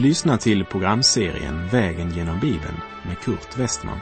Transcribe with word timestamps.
Du 0.00 0.06
lyssnar 0.06 0.36
till 0.36 0.64
programserien 0.64 1.68
Vägen 1.68 2.10
genom 2.10 2.40
Bibeln 2.40 2.80
med 3.06 3.18
Kurt 3.18 3.58
Westman. 3.58 3.98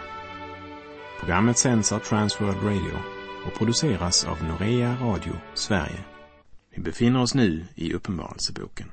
Programmet 1.21 1.59
sänds 1.59 1.93
av 1.93 1.99
Transworld 1.99 2.63
Radio 2.63 2.99
och 3.47 3.59
produceras 3.59 4.25
av 4.25 4.45
Norea 4.45 4.97
Radio 5.01 5.33
Sverige. 5.55 6.05
Vi 6.71 6.83
befinner 6.83 7.23
oss 7.23 7.35
nu 7.35 7.65
i 7.75 7.95
Uppenbarelseboken. 7.95 8.91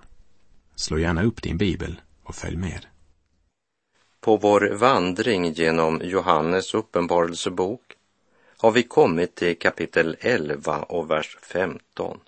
Slå 0.75 0.99
gärna 0.99 1.23
upp 1.23 1.41
din 1.41 1.57
bibel 1.57 2.01
och 2.23 2.35
följ 2.35 2.57
med. 2.57 2.85
På 4.21 4.37
vår 4.37 4.71
vandring 4.73 5.51
genom 5.51 6.01
Johannes 6.03 6.73
uppenbarelsebok 6.73 7.81
har 8.57 8.71
vi 8.71 8.83
kommit 8.83 9.35
till 9.35 9.59
kapitel 9.59 10.17
11 10.19 10.83
och 10.83 11.11
vers 11.11 11.37
15 11.41 12.19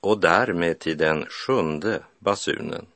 och 0.00 0.20
därmed 0.20 0.78
till 0.78 0.96
den 0.96 1.26
sjunde 1.26 2.02
basunen. 2.18 2.86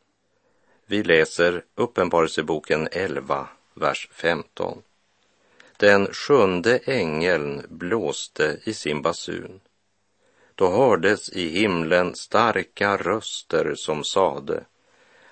Vi 0.91 1.03
läser 1.03 1.65
Uppenbarelseboken 1.75 2.89
11, 2.93 3.49
vers 3.75 4.09
15. 4.13 4.83
Den 5.77 6.07
sjunde 6.07 6.79
ängeln 6.79 7.67
blåste 7.69 8.61
i 8.65 8.73
sin 8.75 9.03
basun. 9.03 9.61
Då 10.55 10.71
hördes 10.71 11.31
i 11.31 11.49
himlen 11.49 12.15
starka 12.15 12.97
röster 12.97 13.75
som 13.77 14.05
sade 14.05 14.65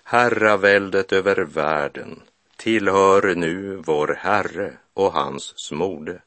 Herraväldet 0.03 1.13
över 1.13 1.37
världen 1.37 2.23
tillhör 2.57 3.35
nu 3.35 3.77
vår 3.77 4.19
Herre 4.21 4.73
och 4.95 5.13
hans 5.13 5.59
smorde 5.59 6.23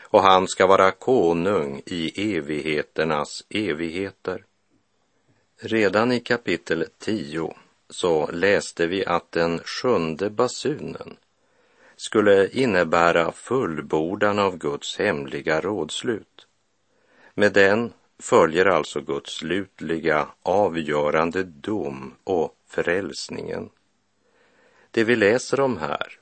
och 0.00 0.22
han 0.22 0.48
ska 0.48 0.66
vara 0.66 0.90
konung 0.90 1.82
i 1.86 2.34
evigheternas 2.36 3.44
evigheter. 3.48 4.44
Redan 5.56 6.12
i 6.12 6.20
kapitel 6.20 6.86
10 6.98 7.54
så 7.92 8.30
läste 8.32 8.86
vi 8.86 9.06
att 9.06 9.32
den 9.32 9.58
sjunde 9.58 10.30
basunen 10.30 11.16
skulle 11.96 12.48
innebära 12.48 13.32
fullbordan 13.32 14.38
av 14.38 14.58
Guds 14.58 14.98
hemliga 14.98 15.60
rådslut. 15.60 16.46
Med 17.34 17.52
den 17.52 17.92
följer 18.18 18.66
alltså 18.66 19.00
Guds 19.00 19.32
slutliga 19.34 20.28
avgörande 20.42 21.42
dom 21.42 22.14
och 22.24 22.56
frälsningen. 22.66 23.70
Det 24.90 25.04
vi 25.04 25.16
läser 25.16 25.60
om 25.60 25.76
här 25.76 26.18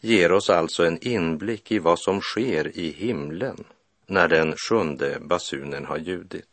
ger 0.00 0.32
oss 0.32 0.50
alltså 0.50 0.86
en 0.86 0.98
inblick 0.98 1.72
i 1.72 1.78
vad 1.78 1.98
som 1.98 2.20
sker 2.20 2.76
i 2.78 2.90
himlen 2.90 3.64
när 4.06 4.28
den 4.28 4.56
sjunde 4.56 5.18
basunen 5.20 5.84
har 5.84 5.98
ljudit. 5.98 6.48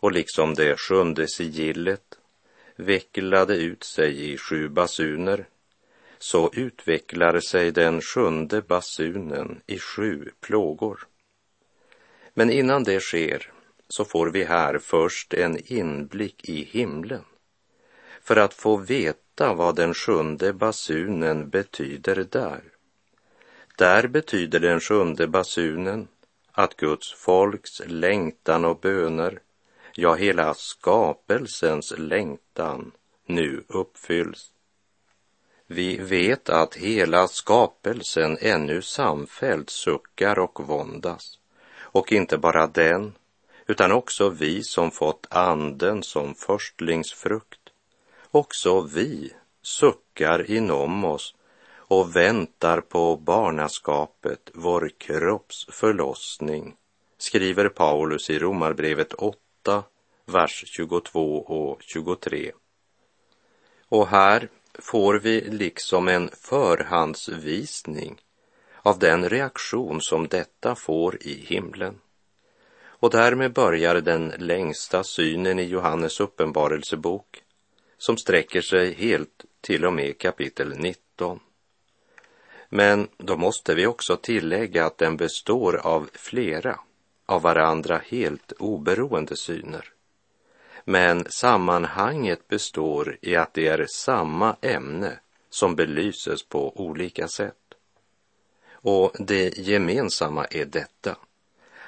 Och 0.00 0.12
liksom 0.12 0.54
det 0.54 0.80
sjunde 0.80 1.28
sigillet 1.28 2.18
vecklade 2.76 3.56
ut 3.56 3.84
sig 3.84 4.32
i 4.32 4.38
sju 4.38 4.68
basuner 4.68 5.46
så 6.18 6.50
utvecklar 6.52 7.40
sig 7.40 7.70
den 7.70 8.00
sjunde 8.00 8.62
basunen 8.62 9.60
i 9.66 9.78
sju 9.78 10.30
plågor. 10.40 11.06
Men 12.34 12.50
innan 12.50 12.84
det 12.84 13.00
sker 13.00 13.52
så 13.88 14.04
får 14.04 14.30
vi 14.30 14.44
här 14.44 14.78
först 14.78 15.34
en 15.34 15.72
inblick 15.72 16.48
i 16.48 16.64
himlen 16.64 17.24
för 18.22 18.36
att 18.36 18.54
få 18.54 18.76
veta 18.76 19.54
vad 19.54 19.76
den 19.76 19.94
sjunde 19.94 20.52
basunen 20.52 21.50
betyder 21.50 22.26
där. 22.30 22.62
Där 23.78 24.06
betyder 24.08 24.60
den 24.60 24.80
sjunde 24.80 25.26
basunen 25.26 26.08
att 26.52 26.76
Guds 26.76 27.12
folks 27.12 27.82
längtan 27.86 28.64
och 28.64 28.80
böner 28.80 29.40
ja, 29.94 30.14
hela 30.14 30.54
skapelsens 30.54 31.94
längtan 31.98 32.92
nu 33.26 33.64
uppfylls. 33.68 34.52
Vi 35.66 35.96
vet 35.96 36.48
att 36.48 36.74
hela 36.74 37.28
skapelsen 37.28 38.38
ännu 38.40 38.82
samfällt 38.82 39.70
suckar 39.70 40.38
och 40.38 40.60
våndas. 40.66 41.38
Och 41.80 42.12
inte 42.12 42.38
bara 42.38 42.66
den, 42.66 43.12
utan 43.66 43.92
också 43.92 44.28
vi 44.28 44.62
som 44.62 44.90
fått 44.90 45.26
anden 45.30 46.02
som 46.02 46.34
förstlingsfrukt. 46.34 47.60
Också 48.30 48.80
vi 48.80 49.32
suckar 49.62 50.50
inom 50.50 51.04
oss 51.04 51.34
och 51.74 52.16
väntar 52.16 52.80
på 52.80 53.16
barnaskapet, 53.16 54.50
vår 54.54 54.90
kropps 54.98 55.66
förlossning, 55.70 56.74
skriver 57.18 57.68
Paulus 57.68 58.30
i 58.30 58.38
Romarbrevet 58.38 59.12
8 59.12 59.41
8, 59.62 59.84
vers 60.26 60.64
22 60.66 61.38
och 61.38 61.82
23. 61.82 62.52
Och 63.88 64.08
här 64.08 64.48
får 64.78 65.14
vi 65.14 65.40
liksom 65.40 66.08
en 66.08 66.30
förhandsvisning 66.32 68.20
av 68.82 68.98
den 68.98 69.28
reaktion 69.28 70.00
som 70.00 70.28
detta 70.28 70.74
får 70.74 71.16
i 71.20 71.44
himlen. 71.46 72.00
Och 72.84 73.10
därmed 73.10 73.52
börjar 73.52 73.94
den 73.94 74.32
längsta 74.38 75.04
synen 75.04 75.58
i 75.58 75.64
Johannes 75.64 76.20
uppenbarelsebok 76.20 77.42
som 77.98 78.16
sträcker 78.16 78.60
sig 78.60 78.94
helt 78.94 79.44
till 79.60 79.84
och 79.84 79.92
med 79.92 80.18
kapitel 80.18 80.78
19. 80.78 81.40
Men 82.68 83.08
då 83.16 83.36
måste 83.36 83.74
vi 83.74 83.86
också 83.86 84.16
tillägga 84.16 84.86
att 84.86 84.98
den 84.98 85.16
består 85.16 85.76
av 85.76 86.10
flera 86.12 86.80
av 87.26 87.42
varandra 87.42 88.00
helt 88.06 88.52
oberoende 88.52 89.36
syner. 89.36 89.92
Men 90.84 91.24
sammanhanget 91.30 92.48
består 92.48 93.18
i 93.22 93.36
att 93.36 93.54
det 93.54 93.66
är 93.66 93.86
samma 93.94 94.56
ämne 94.60 95.18
som 95.50 95.76
belyses 95.76 96.42
på 96.42 96.80
olika 96.80 97.28
sätt. 97.28 97.56
Och 98.72 99.12
det 99.18 99.58
gemensamma 99.58 100.44
är 100.44 100.64
detta, 100.64 101.16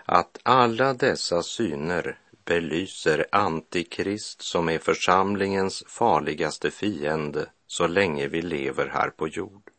att 0.05 0.39
alla 0.43 0.95
dessa 0.95 1.43
syner 1.43 2.19
belyser 2.45 3.27
Antikrist 3.33 4.43
som 4.43 4.69
är 4.69 4.79
församlingens 4.79 5.85
farligaste 5.87 6.71
fiende 6.71 7.47
så 7.67 7.87
länge 7.87 8.29
vi 8.29 8.43
lever 8.43 8.87
här 8.87 9.11
på 9.11 9.29
jord. 9.29 9.71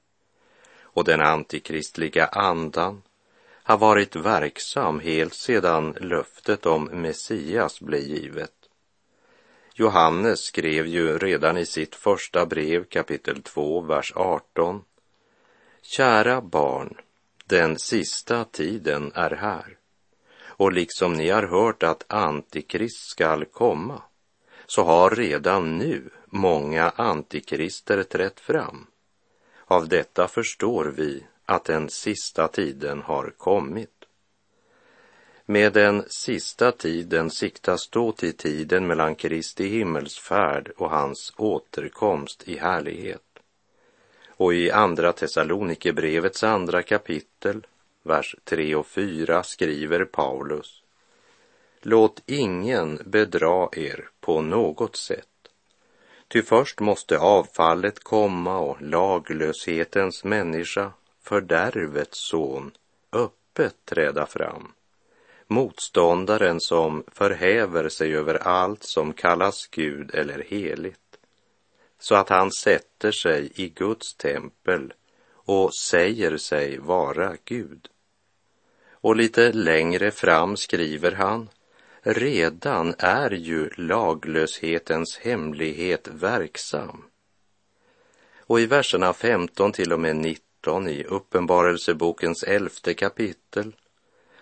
Och 0.81 1.03
den 1.03 1.21
antikristliga 1.21 2.25
andan 2.25 3.01
har 3.65 3.77
varit 3.77 4.15
verksam 4.15 4.99
helt 4.99 5.33
sedan 5.33 5.97
löftet 6.01 6.65
om 6.65 6.83
Messias 6.83 7.81
blev 7.81 8.01
givet. 8.01 8.51
Johannes 9.73 10.39
skrev 10.39 10.87
ju 10.87 11.17
redan 11.17 11.57
i 11.57 11.65
sitt 11.65 11.95
första 11.95 12.45
brev 12.45 12.83
kapitel 12.83 13.41
2, 13.41 13.81
vers 13.81 14.13
18. 14.15 14.81
Kära 15.81 16.41
barn, 16.41 16.97
den 17.45 17.79
sista 17.79 18.43
tiden 18.43 19.11
är 19.15 19.31
här. 19.31 19.77
Och 20.45 20.71
liksom 20.71 21.13
ni 21.13 21.29
har 21.29 21.43
hört 21.43 21.83
att 21.83 22.05
Antikrist 22.07 23.09
skall 23.09 23.45
komma, 23.45 24.01
så 24.65 24.83
har 24.83 25.09
redan 25.09 25.77
nu 25.77 26.09
många 26.25 26.89
antikrister 26.89 28.03
trätt 28.03 28.39
fram. 28.39 28.87
Av 29.65 29.87
detta 29.87 30.27
förstår 30.27 30.85
vi 30.85 31.23
att 31.45 31.63
den 31.63 31.89
sista 31.89 32.47
tiden 32.47 33.01
har 33.01 33.33
kommit. 33.37 33.89
Med 35.45 35.73
den 35.73 36.03
sista 36.07 36.71
tiden 36.71 37.29
siktas 37.29 37.89
då 37.89 38.11
till 38.11 38.37
tiden 38.37 38.87
mellan 38.87 39.15
Kristi 39.15 39.67
himmelsfärd 39.67 40.71
och 40.77 40.89
hans 40.89 41.33
återkomst 41.37 42.43
i 42.47 42.57
härlighet. 42.57 43.21
Och 44.27 44.53
i 44.53 44.71
Andra 44.71 45.13
Thessalonikerbrevets 45.13 46.43
andra 46.43 46.83
kapitel, 46.83 47.67
vers 48.03 48.35
3 48.43 48.75
och 48.75 48.87
4 48.87 49.43
skriver 49.43 50.05
Paulus 50.05 50.81
Låt 51.81 52.23
ingen 52.25 52.99
bedra 53.05 53.69
er 53.71 54.09
på 54.19 54.41
något 54.41 54.95
sätt. 54.95 55.27
Ty 56.27 56.41
först 56.41 56.79
måste 56.79 57.19
avfallet 57.19 58.03
komma 58.03 58.59
och 58.59 58.81
laglöshetens 58.81 60.23
människa 60.23 60.91
fördärvets 61.25 62.29
son 62.29 62.71
öppet 63.11 63.75
träda 63.85 64.25
fram. 64.25 64.71
Motståndaren 65.47 66.59
som 66.59 67.03
förhäver 67.07 67.89
sig 67.89 68.15
över 68.15 68.35
allt 68.35 68.83
som 68.83 69.13
kallas 69.13 69.67
Gud 69.67 70.15
eller 70.15 70.43
heligt. 70.47 70.99
Så 71.99 72.15
att 72.15 72.29
han 72.29 72.51
sätter 72.51 73.11
sig 73.11 73.51
i 73.55 73.69
Guds 73.69 74.15
tempel 74.15 74.93
och 75.31 75.75
säger 75.75 76.37
sig 76.37 76.77
vara 76.77 77.35
Gud. 77.45 77.87
Och 78.91 79.15
lite 79.15 79.51
längre 79.51 80.11
fram 80.11 80.57
skriver 80.57 81.11
han 81.11 81.49
Redan 82.01 82.95
är 82.97 83.31
ju 83.31 83.69
laglöshetens 83.69 85.17
hemlighet 85.17 86.07
verksam. 86.07 87.05
Och 88.39 88.59
i 88.59 88.65
verserna 88.65 89.13
15 89.13 89.71
till 89.71 89.93
och 89.93 89.99
med 89.99 90.15
19 90.15 90.44
18 90.67 90.87
i 90.87 91.03
Uppenbarelsebokens 91.03 92.43
elfte 92.43 92.93
kapitel 92.93 93.75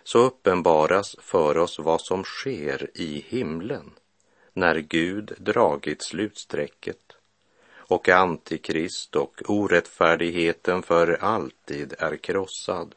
så 0.04 0.20
uppenbaras 0.20 1.16
för 1.20 1.58
oss 1.58 1.80
vad 1.80 2.02
som 2.02 2.24
sker 2.24 2.90
i 2.94 3.26
himlen 3.28 3.92
när 4.54 4.76
Gud 4.76 5.34
dragit 5.38 6.04
slutsträcket 6.04 6.98
och 7.76 8.10
antikrist 8.10 9.16
och 9.16 9.42
orättfärdigheten 9.48 10.84
för 10.84 11.24
alltid 11.24 11.94
är 12.00 12.18
krossad. 12.18 12.96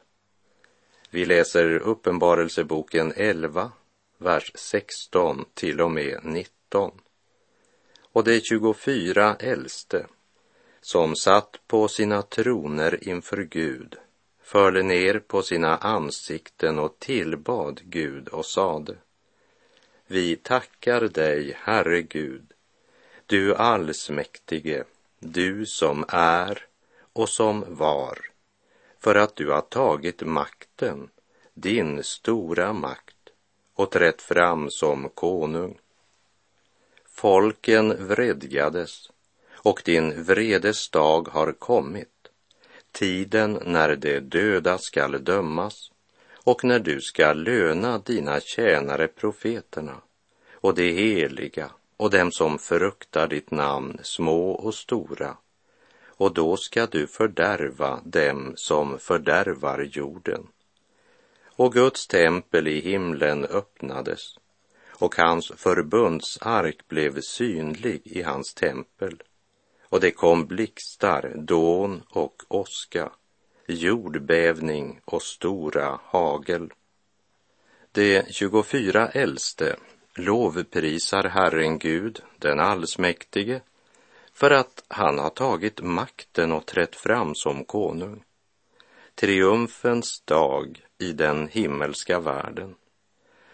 Vi 1.09 1.25
läser 1.25 1.77
Uppenbarelseboken 1.77 3.13
11, 3.15 3.71
vers 4.17 4.51
16 4.55 5.45
till 5.53 5.81
och 5.81 5.91
med 5.91 6.19
19. 6.23 6.91
Och 8.01 8.23
de 8.23 8.41
24 8.41 9.35
äldste 9.35 10.05
som 10.91 11.15
satt 11.15 11.59
på 11.67 11.87
sina 11.87 12.21
troner 12.21 13.07
inför 13.09 13.37
Gud 13.37 13.95
förde 14.41 14.83
ner 14.83 15.19
på 15.19 15.41
sina 15.41 15.77
ansikten 15.77 16.79
och 16.79 16.99
tillbad 16.99 17.81
Gud 17.83 18.27
och 18.27 18.45
sade 18.45 18.95
Vi 20.05 20.35
tackar 20.35 21.01
dig, 21.01 21.57
Herre 21.59 22.01
Gud, 22.01 22.53
du 23.25 23.55
allsmäktige, 23.55 24.83
du 25.19 25.65
som 25.65 26.05
är 26.07 26.65
och 27.13 27.29
som 27.29 27.65
var, 27.67 28.19
för 28.99 29.15
att 29.15 29.35
du 29.35 29.49
har 29.49 29.61
tagit 29.61 30.21
makten, 30.21 31.09
din 31.53 32.03
stora 32.03 32.73
makt, 32.73 33.29
och 33.73 33.91
trätt 33.91 34.21
fram 34.21 34.69
som 34.69 35.09
konung. 35.09 35.79
Folken 37.05 38.07
vredgades 38.07 39.11
och 39.67 39.81
din 39.85 40.23
vredes 40.23 40.89
dag 40.89 41.27
har 41.27 41.51
kommit, 41.51 42.27
tiden 42.91 43.59
när 43.65 43.95
de 43.95 44.19
döda 44.19 44.77
skall 44.77 45.23
dömas 45.23 45.91
och 46.33 46.63
när 46.63 46.79
du 46.79 47.01
skall 47.01 47.43
löna 47.43 47.97
dina 47.97 48.39
tjänare 48.39 49.07
profeterna 49.07 49.95
och 50.53 50.75
de 50.75 50.91
heliga 50.91 51.71
och 51.97 52.09
dem 52.09 52.31
som 52.31 52.59
fruktar 52.59 53.27
ditt 53.27 53.51
namn, 53.51 53.99
små 54.03 54.51
och 54.51 54.73
stora, 54.73 55.37
och 56.05 56.33
då 56.33 56.57
ska 56.57 56.85
du 56.85 57.07
fördärva 57.07 58.01
dem 58.03 58.53
som 58.55 58.99
fördärvar 58.99 59.89
jorden. 59.91 60.47
Och 61.45 61.73
Guds 61.73 62.07
tempel 62.07 62.67
i 62.67 62.81
himlen 62.81 63.45
öppnades 63.45 64.39
och 64.89 65.15
hans 65.15 65.51
förbundsark 65.55 66.87
blev 66.87 67.21
synlig 67.21 68.01
i 68.03 68.21
hans 68.21 68.53
tempel 68.53 69.23
och 69.89 69.99
det 69.99 70.11
kom 70.11 70.45
blixtar, 70.45 71.33
dån 71.35 72.03
och 72.09 72.43
åska, 72.47 73.11
jordbävning 73.67 75.01
och 75.05 75.21
stora 75.21 75.99
hagel. 76.03 76.73
De 77.91 78.23
24 78.29 79.07
äldste 79.07 79.75
lovprisar 80.15 81.23
Herren 81.23 81.79
Gud, 81.79 82.21
den 82.37 82.59
allsmäktige, 82.59 83.61
för 84.33 84.51
att 84.51 84.83
han 84.87 85.19
har 85.19 85.29
tagit 85.29 85.81
makten 85.81 86.51
och 86.51 86.65
trätt 86.65 86.95
fram 86.95 87.35
som 87.35 87.65
konung. 87.65 88.23
Triumfens 89.15 90.21
dag 90.25 90.85
i 90.97 91.13
den 91.13 91.47
himmelska 91.47 92.19
världen. 92.19 92.75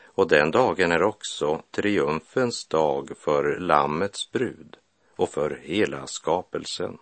Och 0.05 0.27
den 0.27 0.51
dagen 0.51 0.91
är 0.91 1.03
också 1.03 1.61
triumfens 1.71 2.65
dag 2.67 3.11
för 3.17 3.59
Lammets 3.59 4.31
brud 4.31 4.77
och 5.15 5.29
för 5.29 5.59
hela 5.63 6.07
skapelsen. 6.07 6.97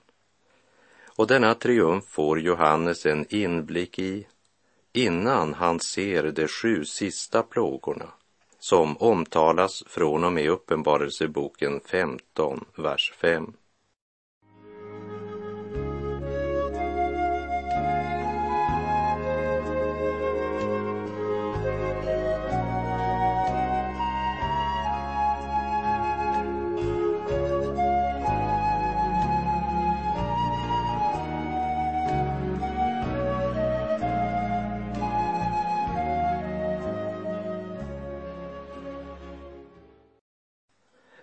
Och 1.16 1.28
denna 1.28 1.54
triumf 1.54 2.06
får 2.06 2.40
Johannes 2.40 3.06
en 3.06 3.26
inblick 3.30 4.00
i 4.00 4.28
innan 4.94 5.54
han 5.54 5.80
ser 5.80 6.24
de 6.24 6.48
sju 6.48 6.86
sista 6.86 7.44
plågorna 7.44 8.08
som 8.60 8.98
omtalas 8.98 9.84
från 9.88 10.24
och 10.24 10.34
med 10.34 10.50
Uppenbarelseboken 10.50 11.80
15, 11.86 12.66
vers 12.76 13.14
5. 13.22 13.54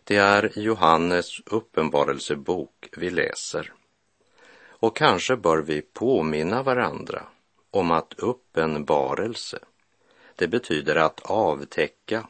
Det 0.09 0.17
är 0.17 0.53
Johannes 0.59 1.41
uppenbarelsebok 1.47 2.89
vi 2.97 3.11
läser. 3.11 3.73
Och 4.69 4.97
kanske 4.97 5.37
bör 5.37 5.63
vi 5.63 5.83
påminna 5.83 6.63
varandra 6.63 7.23
om 7.71 7.91
att 7.91 8.15
uppenbarelse, 8.17 9.59
det 10.37 10.49
betyder 10.49 10.97
att 10.97 11.21
avtäcka 11.21 12.29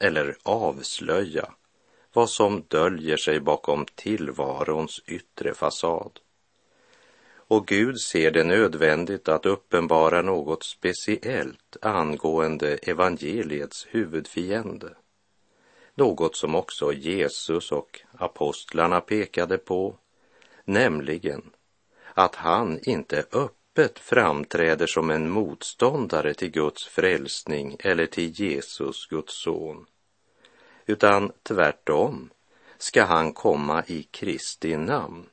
eller 0.00 0.36
avslöja 0.42 1.52
vad 2.12 2.30
som 2.30 2.64
döljer 2.68 3.16
sig 3.16 3.40
bakom 3.40 3.86
tillvarons 3.94 5.02
yttre 5.06 5.54
fasad. 5.54 6.20
Och 7.30 7.66
Gud 7.66 8.00
ser 8.00 8.30
det 8.30 8.44
nödvändigt 8.44 9.28
att 9.28 9.46
uppenbara 9.46 10.22
något 10.22 10.64
speciellt 10.64 11.76
angående 11.82 12.76
evangeliets 12.76 13.86
huvudfiende 13.90 14.94
något 15.98 16.36
som 16.36 16.54
också 16.54 16.92
Jesus 16.92 17.72
och 17.72 18.00
apostlarna 18.18 19.00
pekade 19.00 19.58
på, 19.58 19.94
nämligen 20.64 21.42
att 22.14 22.34
han 22.34 22.78
inte 22.82 23.24
öppet 23.32 23.98
framträder 23.98 24.86
som 24.86 25.10
en 25.10 25.30
motståndare 25.30 26.34
till 26.34 26.50
Guds 26.50 26.86
frälsning 26.86 27.76
eller 27.78 28.06
till 28.06 28.40
Jesus, 28.40 29.06
Guds 29.06 29.42
son, 29.42 29.86
utan 30.86 31.32
tvärtom 31.42 32.30
ska 32.78 33.04
han 33.04 33.32
komma 33.32 33.84
i 33.86 34.02
Kristi 34.02 34.76
namn 34.76 35.26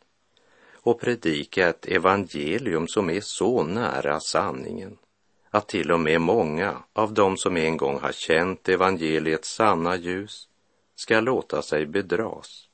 och 0.73 0.99
predika 0.99 1.69
ett 1.69 1.85
evangelium 1.85 2.87
som 2.87 3.09
är 3.09 3.21
så 3.21 3.63
nära 3.63 4.19
sanningen 4.19 4.97
att 5.55 5.67
till 5.67 5.91
och 5.91 5.99
med 5.99 6.21
många 6.21 6.83
av 6.93 7.13
dem 7.13 7.37
som 7.37 7.57
en 7.57 7.77
gång 7.77 7.99
har 7.99 8.11
känt 8.11 8.69
evangeliets 8.69 9.49
sanna 9.55 9.95
ljus 9.95 10.47
ska 10.95 11.19
låta 11.19 11.61
sig 11.61 11.85
bedras. 11.85 12.67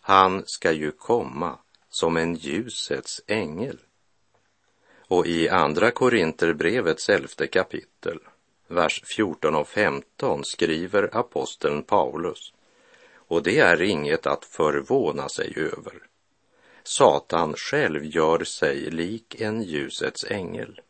Han 0.00 0.42
ska 0.46 0.72
ju 0.72 0.90
komma 0.90 1.58
som 1.88 2.16
en 2.16 2.34
ljusets 2.34 3.20
ängel. 3.26 3.78
Och 5.08 5.26
i 5.26 5.48
Andra 5.48 5.90
Korinterbrevets 5.90 7.08
elfte 7.08 7.46
kapitel, 7.46 8.18
vers 8.68 9.02
14 9.16 9.54
och 9.54 9.68
15 9.68 10.44
skriver 10.44 11.16
aposteln 11.16 11.82
Paulus, 11.82 12.52
och 13.14 13.42
det 13.42 13.58
är 13.58 13.82
inget 13.82 14.26
att 14.26 14.44
förvåna 14.44 15.28
sig 15.28 15.52
över. 15.56 16.02
Satan 16.82 17.54
själv 17.56 18.04
gör 18.04 18.44
sig 18.44 18.90
lik 18.90 19.40
en 19.40 19.62
ljusets 19.62 20.24
ängel. 20.24 20.80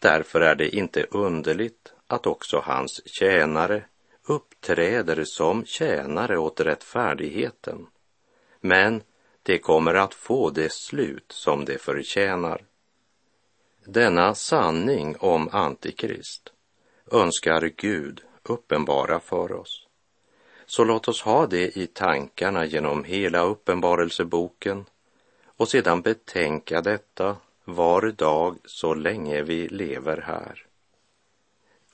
Därför 0.00 0.40
är 0.40 0.54
det 0.54 0.76
inte 0.76 1.06
underligt 1.10 1.92
att 2.06 2.26
också 2.26 2.62
hans 2.64 3.00
tjänare 3.06 3.84
uppträder 4.26 5.24
som 5.24 5.64
tjänare 5.64 6.38
åt 6.38 6.60
rättfärdigheten. 6.60 7.86
Men 8.60 9.02
det 9.42 9.58
kommer 9.58 9.94
att 9.94 10.14
få 10.14 10.50
det 10.50 10.72
slut 10.72 11.32
som 11.32 11.64
det 11.64 11.78
förtjänar. 11.78 12.64
Denna 13.84 14.34
sanning 14.34 15.16
om 15.18 15.48
Antikrist 15.52 16.52
önskar 17.10 17.70
Gud 17.76 18.20
uppenbara 18.42 19.20
för 19.20 19.52
oss. 19.52 19.86
Så 20.66 20.84
låt 20.84 21.08
oss 21.08 21.22
ha 21.22 21.46
det 21.46 21.78
i 21.78 21.86
tankarna 21.86 22.64
genom 22.64 23.04
hela 23.04 23.42
uppenbarelseboken 23.42 24.84
och 25.56 25.68
sedan 25.68 26.02
betänka 26.02 26.80
detta 26.80 27.36
var 27.64 28.10
dag 28.10 28.58
så 28.64 28.94
länge 28.94 29.42
vi 29.42 29.68
lever 29.68 30.20
här. 30.26 30.66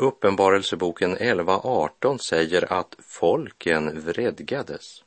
Uppenbarelseboken 0.00 1.16
11.18 1.16 2.18
säger 2.18 2.72
att 2.72 2.96
folken 2.98 4.00
vredgades. 4.00 5.04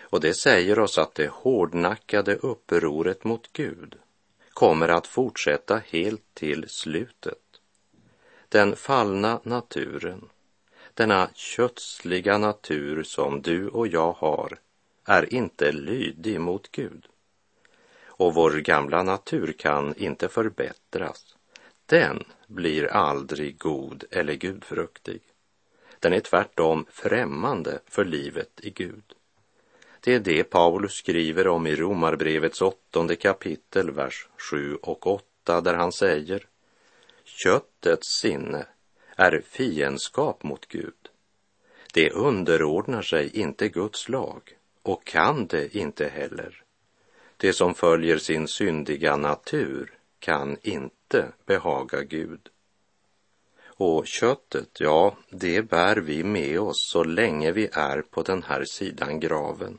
Och 0.00 0.20
det 0.20 0.34
säger 0.34 0.78
oss 0.78 0.98
att 0.98 1.14
det 1.14 1.28
hårdnackade 1.28 2.34
upproret 2.34 3.24
mot 3.24 3.52
Gud 3.52 3.94
kommer 4.52 4.88
att 4.88 5.06
fortsätta 5.06 5.82
helt 5.86 6.34
till 6.34 6.68
slutet. 6.68 7.38
Den 8.48 8.76
fallna 8.76 9.40
naturen, 9.42 10.28
denna 10.94 11.28
kötsliga 11.34 12.38
natur 12.38 13.02
som 13.02 13.42
du 13.42 13.68
och 13.68 13.88
jag 13.88 14.12
har, 14.12 14.58
är 15.04 15.34
inte 15.34 15.72
lydig 15.72 16.40
mot 16.40 16.72
Gud. 16.72 17.06
Och 18.04 18.34
vår 18.34 18.50
gamla 18.50 19.02
natur 19.02 19.52
kan 19.58 19.94
inte 19.96 20.28
förbättras 20.28 21.31
den 21.92 22.24
blir 22.46 22.86
aldrig 22.86 23.58
god 23.58 24.04
eller 24.10 24.34
gudfruktig. 24.34 25.20
Den 26.00 26.12
är 26.12 26.20
tvärtom 26.20 26.86
främmande 26.90 27.78
för 27.86 28.04
livet 28.04 28.60
i 28.62 28.70
Gud. 28.70 29.04
Det 30.00 30.14
är 30.14 30.20
det 30.20 30.44
Paulus 30.44 30.92
skriver 30.92 31.48
om 31.48 31.66
i 31.66 31.76
Romarbrevets 31.76 32.62
åttonde 32.62 33.16
kapitel, 33.16 33.90
vers 33.90 34.28
7 34.50 34.76
och 34.76 35.06
8, 35.06 35.60
där 35.60 35.74
han 35.74 35.92
säger 35.92 36.46
Köttets 37.24 38.08
sinne 38.20 38.66
är 39.16 39.42
fiendskap 39.46 40.42
mot 40.42 40.68
Gud. 40.68 41.08
Det 41.92 42.10
underordnar 42.10 43.02
sig 43.02 43.40
inte 43.40 43.68
Guds 43.68 44.08
lag 44.08 44.42
och 44.82 45.04
kan 45.04 45.46
det 45.46 45.76
inte 45.76 46.08
heller. 46.08 46.62
Det 47.36 47.52
som 47.52 47.74
följer 47.74 48.18
sin 48.18 48.48
syndiga 48.48 49.16
natur 49.16 49.98
kan 50.22 50.56
inte 50.62 51.32
behaga 51.46 52.02
Gud. 52.02 52.48
Och 53.64 54.06
köttet, 54.06 54.80
ja, 54.80 55.16
det 55.30 55.62
bär 55.62 55.96
vi 55.96 56.24
med 56.24 56.60
oss 56.60 56.90
så 56.90 57.04
länge 57.04 57.52
vi 57.52 57.68
är 57.72 58.02
på 58.02 58.22
den 58.22 58.42
här 58.42 58.64
sidan 58.64 59.20
graven. 59.20 59.78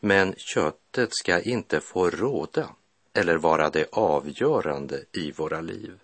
Men 0.00 0.34
köttet 0.36 1.14
ska 1.14 1.40
inte 1.40 1.80
få 1.80 2.10
råda 2.10 2.68
eller 3.14 3.36
vara 3.36 3.70
det 3.70 3.86
avgörande 3.92 5.04
i 5.12 5.32
våra 5.32 5.60
liv. 5.60 5.98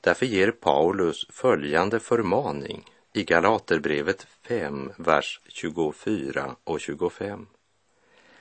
Därför 0.00 0.26
ger 0.26 0.50
Paulus 0.50 1.26
följande 1.30 2.00
förmaning 2.00 2.84
i 3.12 3.24
Galaterbrevet 3.24 4.26
5, 4.48 4.92
vers 4.96 5.40
24 5.48 6.56
och 6.64 6.80
25. 6.80 7.46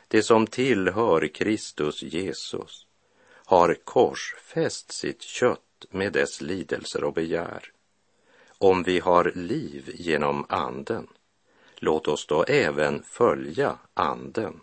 Det 0.08 0.24
som 0.24 0.48
tillhör 0.48 1.28
Kristus 1.28 2.04
Jesus 2.04 2.88
har 3.52 3.74
korsfäst 3.74 4.92
sitt 4.92 5.22
kött 5.22 5.86
med 5.90 6.14
dess 6.14 6.42
lidelser 6.42 7.04
och 7.04 7.14
begär. 7.14 7.72
Om 8.58 8.84
vi 8.84 9.00
har 9.00 9.32
liv 9.36 9.92
genom 9.94 10.46
anden, 10.50 11.08
låt 11.76 12.08
oss 12.08 12.26
då 12.28 12.44
även 12.44 13.04
följa 13.04 13.78
anden. 13.94 14.62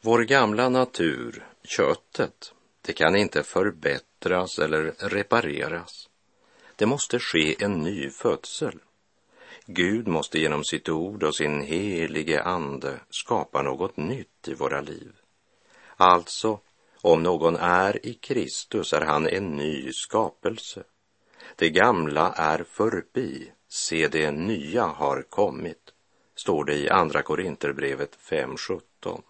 Vår 0.00 0.22
gamla 0.22 0.68
natur, 0.68 1.46
köttet, 1.64 2.54
det 2.82 2.92
kan 2.92 3.16
inte 3.16 3.42
förbättras 3.42 4.58
eller 4.58 4.94
repareras. 4.98 6.08
Det 6.76 6.86
måste 6.86 7.18
ske 7.18 7.64
en 7.64 7.72
ny 7.72 8.10
födsel. 8.10 8.78
Gud 9.66 10.08
måste 10.08 10.38
genom 10.38 10.64
sitt 10.64 10.88
ord 10.88 11.22
och 11.22 11.36
sin 11.36 11.62
helige 11.62 12.42
ande 12.42 13.00
skapa 13.10 13.62
något 13.62 13.96
nytt 13.96 14.48
i 14.48 14.54
våra 14.54 14.80
liv. 14.80 15.12
Alltså, 15.96 16.60
om 17.04 17.22
någon 17.22 17.56
är 17.56 18.06
i 18.06 18.14
Kristus 18.14 18.92
är 18.92 19.00
han 19.00 19.26
en 19.26 19.56
ny 19.56 19.92
skapelse. 19.92 20.82
Det 21.56 21.70
gamla 21.70 22.32
är 22.32 22.64
förbi, 22.64 23.52
se 23.68 24.08
det 24.08 24.30
nya 24.30 24.84
har 24.84 25.22
kommit, 25.22 25.92
står 26.36 26.64
det 26.64 26.74
i 26.74 26.88
Andra 26.88 27.22
Korinterbrevet 27.22 28.18
5.17. 28.30 29.22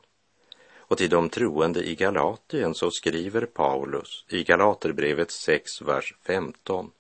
Och 0.76 0.98
till 0.98 1.10
de 1.10 1.28
troende 1.28 1.88
i 1.88 1.94
Galatien 1.94 2.74
så 2.74 2.90
skriver 2.90 3.46
Paulus 3.46 4.24
i 4.28 4.44
Galaterbrevet 4.44 5.30
6, 5.30 5.82
vers 5.82 6.14
15. 6.26 6.90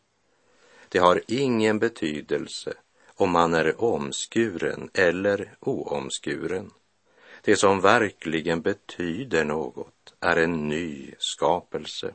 Det 0.88 0.98
har 0.98 1.22
ingen 1.26 1.78
betydelse 1.78 2.74
om 3.16 3.30
man 3.30 3.54
är 3.54 3.84
omskuren 3.84 4.90
eller 4.94 5.54
oomskuren. 5.60 6.70
Det 7.44 7.56
som 7.56 7.80
verkligen 7.80 8.60
betyder 8.60 9.44
något 9.44 10.14
är 10.20 10.36
en 10.36 10.68
ny 10.68 11.14
skapelse. 11.18 12.14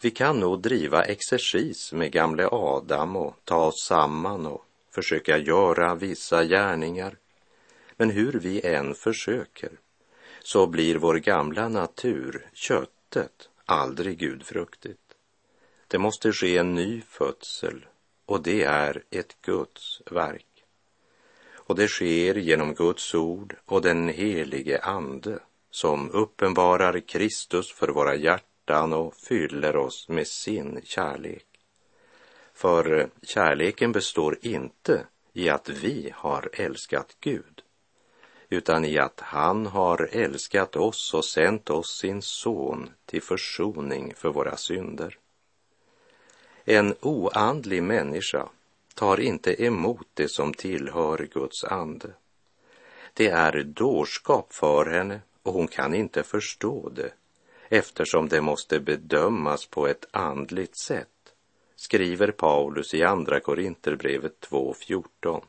Vi 0.00 0.10
kan 0.10 0.40
nog 0.40 0.62
driva 0.62 1.02
exercis 1.02 1.92
med 1.92 2.12
gamle 2.12 2.48
Adam 2.52 3.16
och 3.16 3.34
ta 3.44 3.66
oss 3.66 3.84
samman 3.84 4.46
och 4.46 4.64
försöka 4.90 5.38
göra 5.38 5.94
vissa 5.94 6.44
gärningar. 6.44 7.16
Men 7.96 8.10
hur 8.10 8.32
vi 8.32 8.66
än 8.66 8.94
försöker 8.94 9.70
så 10.42 10.66
blir 10.66 10.96
vår 10.96 11.14
gamla 11.14 11.68
natur, 11.68 12.50
köttet, 12.52 13.48
aldrig 13.64 14.18
gudfruktigt. 14.18 15.16
Det 15.88 15.98
måste 15.98 16.32
ske 16.32 16.58
en 16.58 16.74
ny 16.74 17.02
födsel 17.08 17.86
och 18.26 18.42
det 18.42 18.62
är 18.62 19.02
ett 19.10 19.36
Guds 19.42 20.02
verk. 20.10 20.57
Och 21.68 21.74
det 21.74 21.88
sker 21.88 22.34
genom 22.34 22.74
Guds 22.74 23.14
ord 23.14 23.56
och 23.66 23.82
den 23.82 24.08
helige 24.08 24.80
Ande 24.82 25.38
som 25.70 26.10
uppenbarar 26.10 27.00
Kristus 27.00 27.72
för 27.72 27.88
våra 27.88 28.14
hjärtan 28.14 28.92
och 28.92 29.16
fyller 29.16 29.76
oss 29.76 30.08
med 30.08 30.26
sin 30.26 30.80
kärlek. 30.84 31.46
För 32.54 33.10
kärleken 33.22 33.92
består 33.92 34.38
inte 34.42 35.06
i 35.32 35.48
att 35.48 35.68
vi 35.68 36.12
har 36.14 36.50
älskat 36.52 37.16
Gud, 37.20 37.62
utan 38.48 38.84
i 38.84 38.98
att 38.98 39.20
han 39.20 39.66
har 39.66 40.08
älskat 40.12 40.76
oss 40.76 41.14
och 41.14 41.24
sänt 41.24 41.70
oss 41.70 41.98
sin 41.98 42.22
son 42.22 42.90
till 43.06 43.22
försoning 43.22 44.14
för 44.16 44.28
våra 44.28 44.56
synder. 44.56 45.18
En 46.64 46.94
oandlig 47.00 47.82
människa 47.82 48.48
tar 48.98 49.20
inte 49.20 49.64
emot 49.64 50.08
det 50.14 50.28
som 50.28 50.54
tillhör 50.54 51.28
Guds 51.32 51.64
ande. 51.64 52.08
Det 53.14 53.28
är 53.28 53.62
dårskap 53.62 54.52
för 54.52 54.90
henne 54.90 55.20
och 55.42 55.52
hon 55.52 55.68
kan 55.68 55.94
inte 55.94 56.22
förstå 56.22 56.88
det 56.88 57.12
eftersom 57.68 58.28
det 58.28 58.40
måste 58.40 58.80
bedömas 58.80 59.66
på 59.66 59.86
ett 59.86 60.06
andligt 60.10 60.78
sätt, 60.78 61.34
skriver 61.76 62.30
Paulus 62.30 62.94
i 62.94 63.02
Andra 63.02 63.40
Korinterbrevet 63.40 64.46
2.14. 64.50 65.42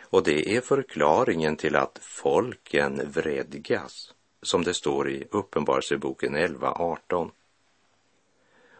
Och 0.00 0.22
det 0.22 0.56
är 0.56 0.60
förklaringen 0.60 1.56
till 1.56 1.76
att 1.76 1.98
folken 2.02 3.02
vredgas, 3.12 4.14
som 4.42 4.64
det 4.64 4.74
står 4.74 5.10
i 5.10 5.24
Uppenbarelseboken 5.30 6.36
11.18. 6.36 7.30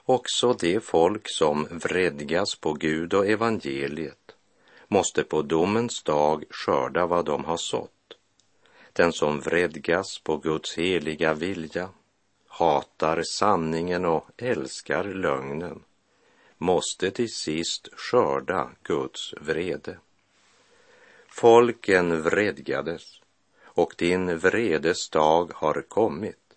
Också 0.08 0.52
det 0.52 0.80
folk 0.80 1.28
som 1.28 1.66
vredgas 1.70 2.54
på 2.54 2.72
Gud 2.72 3.14
och 3.14 3.26
evangeliet 3.26 4.36
måste 4.86 5.24
på 5.24 5.42
domens 5.42 6.02
dag 6.02 6.44
skörda 6.50 7.06
vad 7.06 7.24
de 7.24 7.44
har 7.44 7.56
sått. 7.56 8.16
Den 8.92 9.12
som 9.12 9.40
vredgas 9.40 10.18
på 10.18 10.36
Guds 10.36 10.78
heliga 10.78 11.34
vilja, 11.34 11.88
hatar 12.46 13.22
sanningen 13.22 14.04
och 14.04 14.28
älskar 14.36 15.04
lögnen 15.04 15.82
måste 16.58 17.10
till 17.10 17.32
sist 17.32 17.88
skörda 17.96 18.70
Guds 18.82 19.34
vrede. 19.40 19.98
Folken 21.28 22.22
vredgades 22.22 23.20
och 23.64 23.94
din 23.98 24.38
vredes 24.38 25.10
dag 25.10 25.50
har 25.54 25.82
kommit 25.88 26.47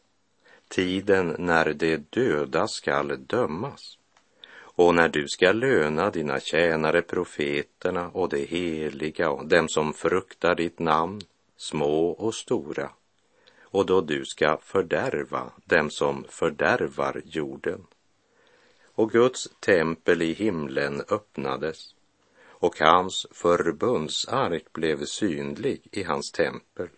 tiden 0.71 1.35
när 1.39 1.73
de 1.73 1.97
döda 1.97 2.67
skall 2.67 3.25
dömas 3.27 3.97
och 4.53 4.95
när 4.95 5.09
du 5.09 5.27
skall 5.27 5.59
löna 5.59 6.09
dina 6.09 6.39
tjänare 6.39 7.01
profeterna 7.01 8.09
och 8.09 8.29
de 8.29 8.45
heliga 8.45 9.29
och 9.29 9.47
dem 9.47 9.69
som 9.69 9.93
fruktar 9.93 10.55
ditt 10.55 10.79
namn, 10.79 11.21
små 11.57 12.09
och 12.09 12.35
stora, 12.35 12.89
och 13.61 13.85
då 13.85 14.01
du 14.01 14.25
ska 14.25 14.57
fördärva 14.57 15.51
dem 15.65 15.89
som 15.89 16.25
fördärvar 16.29 17.21
jorden. 17.25 17.85
Och 18.83 19.11
Guds 19.11 19.49
tempel 19.59 20.21
i 20.21 20.33
himlen 20.33 21.01
öppnades 21.09 21.95
och 22.47 22.79
hans 22.79 23.27
förbundsark 23.31 24.73
blev 24.73 25.05
synlig 25.05 25.81
i 25.91 26.03
hans 26.03 26.31
tempel. 26.31 26.89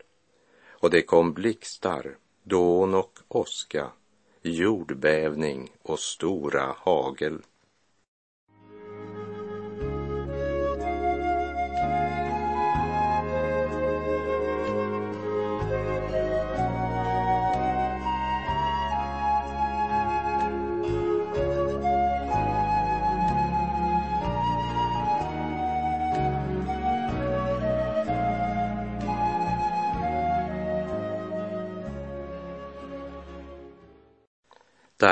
Och 0.70 0.90
det 0.90 1.02
kom 1.02 1.34
blixtar 1.34 2.16
dån 2.44 2.94
och 2.94 3.20
åska, 3.28 3.92
jordbävning 4.42 5.72
och 5.82 6.00
stora 6.00 6.76
hagel. 6.78 7.42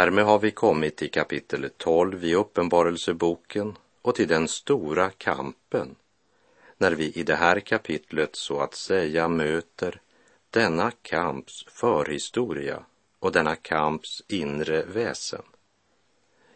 Därmed 0.01 0.25
har 0.25 0.39
vi 0.39 0.51
kommit 0.51 0.95
till 0.95 1.11
kapitel 1.11 1.69
12 1.77 2.25
i 2.25 2.35
Uppenbarelseboken 2.35 3.77
och 4.01 4.15
till 4.15 4.27
den 4.27 4.47
stora 4.47 5.09
kampen 5.09 5.95
när 6.77 6.91
vi 6.91 7.11
i 7.11 7.23
det 7.23 7.35
här 7.35 7.59
kapitlet 7.59 8.35
så 8.35 8.59
att 8.59 8.75
säga 8.75 9.27
möter 9.27 10.01
denna 10.49 10.91
kamps 10.91 11.65
förhistoria 11.67 12.83
och 13.19 13.31
denna 13.31 13.55
kamps 13.55 14.23
inre 14.27 14.83
väsen. 14.83 15.41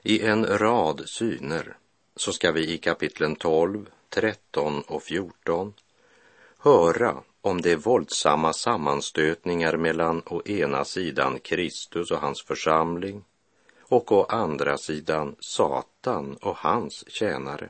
I 0.01 0.21
en 0.21 0.45
rad 0.45 1.01
syner 1.05 1.77
så 2.15 2.33
ska 2.33 2.51
vi 2.51 2.73
i 2.73 2.77
kapitlen 2.77 3.35
12, 3.35 3.89
13 4.09 4.81
och 4.81 5.03
14 5.03 5.73
höra 6.59 7.17
om 7.41 7.61
de 7.61 7.75
våldsamma 7.75 8.53
sammanstötningar 8.53 9.77
mellan 9.77 10.21
å 10.25 10.41
ena 10.45 10.85
sidan 10.85 11.39
Kristus 11.39 12.11
och 12.11 12.19
hans 12.19 12.43
församling 12.43 13.23
och 13.87 14.11
å 14.11 14.23
andra 14.23 14.77
sidan 14.77 15.35
Satan 15.39 16.37
och 16.41 16.57
hans 16.57 17.09
tjänare. 17.09 17.69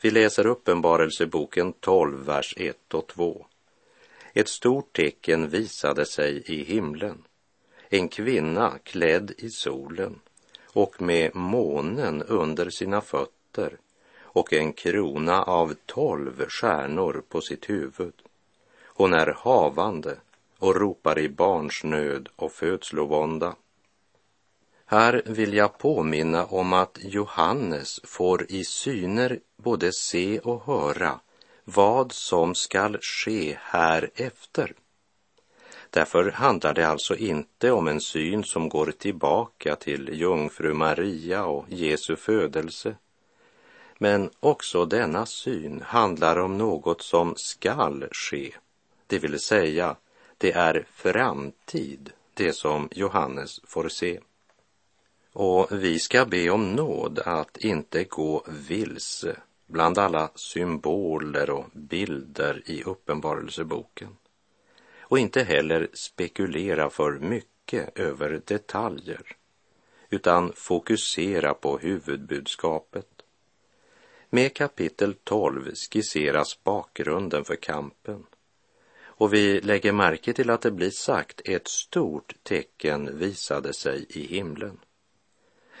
Vi 0.00 0.10
läser 0.10 0.46
Uppenbarelseboken 0.46 1.72
12, 1.72 2.26
vers 2.26 2.54
1 2.56 2.94
och 2.94 3.06
2. 3.06 3.46
Ett 4.32 4.48
stort 4.48 4.96
tecken 4.96 5.48
visade 5.48 6.06
sig 6.06 6.42
i 6.46 6.64
himlen. 6.64 7.24
En 7.88 8.08
kvinna 8.08 8.78
klädd 8.82 9.32
i 9.38 9.50
solen 9.50 10.20
och 10.64 11.02
med 11.02 11.36
månen 11.36 12.22
under 12.22 12.70
sina 12.70 13.00
fötter 13.00 13.78
och 14.20 14.52
en 14.52 14.72
krona 14.72 15.42
av 15.42 15.74
tolv 15.86 16.48
stjärnor 16.48 17.22
på 17.28 17.40
sitt 17.40 17.70
huvud. 17.70 18.14
Hon 18.84 19.12
är 19.12 19.36
havande 19.38 20.16
och 20.58 20.76
ropar 20.76 21.18
i 21.18 21.28
barnsnöd 21.28 22.28
och 22.36 22.52
födslovånda. 22.52 23.56
Här 24.90 25.22
vill 25.26 25.54
jag 25.54 25.78
påminna 25.78 26.46
om 26.46 26.72
att 26.72 26.98
Johannes 27.02 28.00
får 28.04 28.52
i 28.52 28.64
syner 28.64 29.40
både 29.56 29.92
se 29.92 30.38
och 30.38 30.66
höra 30.66 31.20
vad 31.64 32.12
som 32.12 32.54
skall 32.54 32.98
ske 33.00 33.58
här 33.60 34.10
efter. 34.14 34.72
Därför 35.90 36.30
handlar 36.30 36.74
det 36.74 36.88
alltså 36.88 37.16
inte 37.16 37.70
om 37.70 37.88
en 37.88 38.00
syn 38.00 38.44
som 38.44 38.68
går 38.68 38.92
tillbaka 38.98 39.76
till 39.76 40.08
jungfru 40.12 40.74
Maria 40.74 41.44
och 41.44 41.64
Jesu 41.68 42.16
födelse. 42.16 42.94
Men 43.98 44.30
också 44.40 44.84
denna 44.84 45.26
syn 45.26 45.82
handlar 45.86 46.38
om 46.38 46.58
något 46.58 47.02
som 47.02 47.34
skall 47.36 48.08
ske, 48.12 48.54
det 49.06 49.18
vill 49.18 49.40
säga 49.40 49.96
det 50.38 50.52
är 50.52 50.86
framtid, 50.94 52.10
det 52.34 52.52
som 52.52 52.88
Johannes 52.92 53.60
får 53.64 53.88
se. 53.88 54.20
Och 55.32 55.68
vi 55.70 55.98
ska 55.98 56.24
be 56.24 56.50
om 56.50 56.72
nåd 56.72 57.18
att 57.18 57.56
inte 57.56 58.04
gå 58.04 58.44
vilse 58.46 59.36
bland 59.66 59.98
alla 59.98 60.30
symboler 60.34 61.50
och 61.50 61.66
bilder 61.72 62.62
i 62.66 62.82
Uppenbarelseboken 62.82 64.16
och 65.00 65.18
inte 65.18 65.42
heller 65.42 65.88
spekulera 65.92 66.90
för 66.90 67.12
mycket 67.12 67.98
över 67.98 68.42
detaljer 68.44 69.36
utan 70.10 70.52
fokusera 70.56 71.54
på 71.54 71.78
huvudbudskapet. 71.78 73.08
Med 74.30 74.54
kapitel 74.54 75.14
12 75.24 75.72
skisseras 75.74 76.64
bakgrunden 76.64 77.44
för 77.44 77.56
kampen 77.56 78.26
och 79.00 79.34
vi 79.34 79.60
lägger 79.60 79.92
märke 79.92 80.32
till 80.32 80.50
att 80.50 80.60
det 80.60 80.70
blir 80.70 80.90
sagt 80.90 81.40
ett 81.44 81.68
stort 81.68 82.34
tecken 82.42 83.18
visade 83.18 83.72
sig 83.72 84.06
i 84.08 84.26
himlen. 84.26 84.78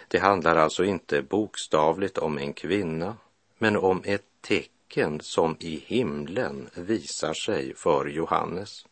Det 0.08 0.18
handlar 0.18 0.56
alltså 0.56 0.84
inte 0.84 1.22
bokstavligt 1.22 2.18
om 2.18 2.38
en 2.38 2.52
kvinna, 2.52 3.16
men 3.58 3.76
om 3.76 4.02
ett 4.04 4.26
tecken 4.40 5.20
som 5.20 5.56
i 5.60 5.84
himlen 5.86 6.68
visar 6.74 7.34
sig 7.34 7.74
för 7.74 8.06
Johannes. 8.06 8.86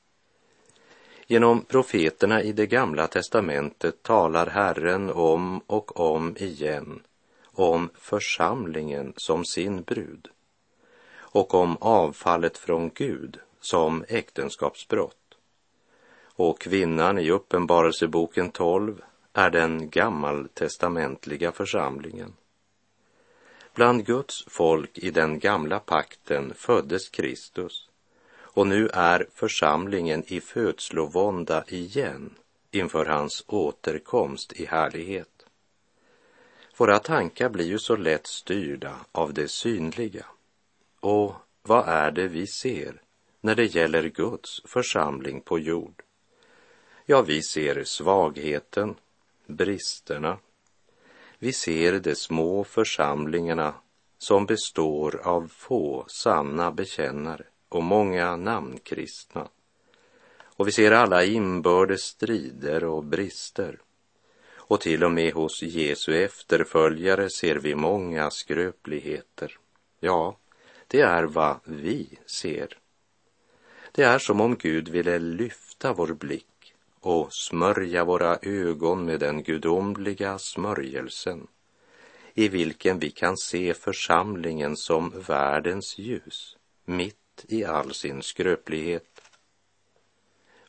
Genom 1.26 1.64
profeterna 1.64 2.42
i 2.42 2.52
det 2.52 2.66
gamla 2.66 3.06
testamentet 3.06 4.02
talar 4.02 4.46
Herren 4.46 5.10
om 5.10 5.60
och 5.66 6.00
om 6.00 6.36
igen 6.36 7.00
om 7.56 7.90
församlingen 7.94 9.12
som 9.16 9.44
sin 9.44 9.82
brud 9.82 10.28
och 11.16 11.54
om 11.54 11.76
avfallet 11.80 12.58
från 12.58 12.90
Gud 12.94 13.38
som 13.60 14.04
äktenskapsbrott. 14.08 15.36
Och 16.24 16.60
kvinnan 16.60 17.18
i 17.18 17.30
Uppenbarelseboken 17.30 18.50
12 18.50 19.02
är 19.38 19.50
den 19.50 19.90
gammaltestamentliga 19.90 21.52
församlingen. 21.52 22.32
Bland 23.74 24.06
Guds 24.06 24.44
folk 24.48 24.98
i 24.98 25.10
den 25.10 25.38
gamla 25.38 25.78
pakten 25.78 26.54
föddes 26.54 27.08
Kristus 27.08 27.88
och 28.38 28.66
nu 28.66 28.88
är 28.92 29.26
församlingen 29.34 30.24
i 30.26 30.40
födslovånda 30.40 31.64
igen 31.68 32.34
inför 32.70 33.04
hans 33.04 33.44
återkomst 33.46 34.52
i 34.52 34.66
härlighet. 34.66 35.46
Våra 36.76 36.98
tankar 36.98 37.48
blir 37.48 37.66
ju 37.66 37.78
så 37.78 37.96
lätt 37.96 38.26
styrda 38.26 38.96
av 39.12 39.34
det 39.34 39.48
synliga. 39.48 40.26
Och 41.00 41.34
vad 41.62 41.88
är 41.88 42.10
det 42.10 42.28
vi 42.28 42.46
ser 42.46 43.02
när 43.40 43.54
det 43.54 43.74
gäller 43.74 44.08
Guds 44.08 44.62
församling 44.64 45.40
på 45.40 45.58
jord? 45.58 46.02
Ja, 47.06 47.22
vi 47.22 47.42
ser 47.42 47.84
svagheten, 47.84 48.94
bristerna. 49.46 50.38
Vi 51.38 51.52
ser 51.52 51.98
de 51.98 52.14
små 52.14 52.64
församlingarna 52.64 53.74
som 54.18 54.46
består 54.46 55.20
av 55.24 55.48
få 55.48 56.04
sanna 56.08 56.72
bekännare 56.72 57.44
och 57.68 57.82
många 57.82 58.36
namnkristna. 58.36 59.48
Och 60.38 60.68
vi 60.68 60.72
ser 60.72 60.92
alla 60.92 61.24
inbördes 61.24 62.02
strider 62.02 62.84
och 62.84 63.04
brister. 63.04 63.80
Och 64.68 64.80
till 64.80 65.04
och 65.04 65.12
med 65.12 65.32
hos 65.32 65.62
Jesu 65.62 66.24
efterföljare 66.24 67.30
ser 67.30 67.56
vi 67.56 67.74
många 67.74 68.30
skröpligheter. 68.30 69.58
Ja, 70.00 70.36
det 70.86 71.00
är 71.00 71.24
vad 71.24 71.56
vi 71.64 72.18
ser. 72.26 72.78
Det 73.92 74.02
är 74.02 74.18
som 74.18 74.40
om 74.40 74.56
Gud 74.56 74.88
ville 74.88 75.18
lyfta 75.18 75.92
vår 75.92 76.14
blick 76.14 76.55
och 77.06 77.32
smörja 77.32 78.04
våra 78.04 78.38
ögon 78.42 79.04
med 79.04 79.20
den 79.20 79.42
gudomliga 79.42 80.38
smörjelsen 80.38 81.46
i 82.34 82.48
vilken 82.48 82.98
vi 82.98 83.10
kan 83.10 83.36
se 83.36 83.74
församlingen 83.74 84.76
som 84.76 85.22
världens 85.26 85.98
ljus 85.98 86.56
mitt 86.84 87.44
i 87.48 87.64
all 87.64 87.94
sin 87.94 88.22
skröplighet. 88.22 89.20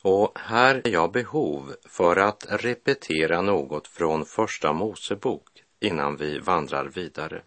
Och 0.02 0.38
här 0.38 0.74
är 0.84 0.90
jag 0.90 1.12
behov 1.12 1.74
för 1.84 2.16
att 2.16 2.46
repetera 2.48 3.42
något 3.42 3.88
från 3.88 4.24
Första 4.24 4.72
Mosebok 4.72 5.64
innan 5.80 6.16
vi 6.16 6.38
vandrar 6.38 6.84
vidare. 6.84 7.42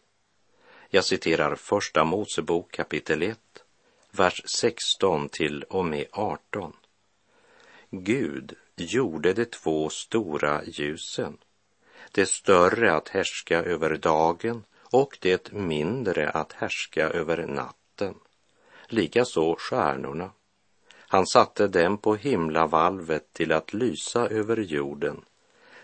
Jag 0.90 1.06
citerar 1.06 1.56
Första 1.56 2.04
Mosebok 2.04 2.72
kapitel 2.72 3.22
1, 3.22 3.40
vers 4.12 4.42
16 4.46 5.30
till 5.30 5.64
och 5.64 5.86
med 5.86 6.06
18. 6.12 6.74
Gud 7.90 8.56
gjorde 8.76 9.34
de 9.34 9.46
två 9.46 9.90
stora 9.90 10.64
ljusen, 10.66 11.38
det 12.12 12.26
större 12.26 12.94
att 12.94 13.10
härska 13.10 13.64
över 13.64 13.98
dagen 13.98 14.64
och 14.80 15.18
det 15.22 15.52
mindre 15.52 16.30
att 16.30 16.54
härska 16.54 17.10
över 17.10 17.48
natten, 17.48 18.16
likaså 18.88 19.56
stjärnorna. 19.60 20.32
Han 20.98 21.28
satte 21.28 21.68
dem 21.68 21.98
på 21.98 22.16
himlavalvet 22.16 23.34
till 23.34 23.52
att 23.52 23.74
lysa 23.74 24.28
över 24.28 24.58
jorden, 24.58 25.26